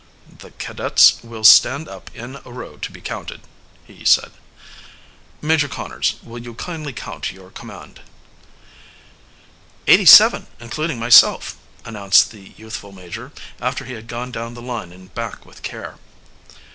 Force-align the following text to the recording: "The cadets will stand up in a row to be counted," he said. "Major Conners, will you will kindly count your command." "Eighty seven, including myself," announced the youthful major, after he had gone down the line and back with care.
"The 0.39 0.49
cadets 0.49 1.23
will 1.23 1.43
stand 1.43 1.87
up 1.87 2.09
in 2.15 2.39
a 2.43 2.51
row 2.51 2.77
to 2.77 2.91
be 2.91 3.01
counted," 3.01 3.41
he 3.85 4.03
said. 4.03 4.31
"Major 5.43 5.67
Conners, 5.67 6.15
will 6.23 6.39
you 6.39 6.53
will 6.53 6.55
kindly 6.55 6.91
count 6.91 7.31
your 7.31 7.51
command." 7.51 8.01
"Eighty 9.85 10.05
seven, 10.07 10.47
including 10.59 10.97
myself," 10.97 11.55
announced 11.85 12.31
the 12.31 12.53
youthful 12.57 12.91
major, 12.91 13.31
after 13.59 13.85
he 13.85 13.93
had 13.93 14.07
gone 14.07 14.31
down 14.31 14.55
the 14.55 14.59
line 14.63 14.91
and 14.91 15.13
back 15.13 15.45
with 15.45 15.61
care. 15.61 15.99